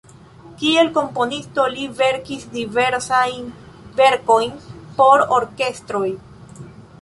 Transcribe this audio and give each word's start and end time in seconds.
Kiel 0.59 0.87
komponisto 0.93 1.65
li 1.73 1.83
verkis 1.99 2.47
diversajn 2.55 3.45
verkojn 4.01 4.57
por 4.97 5.27
orkestroj. 5.39 6.05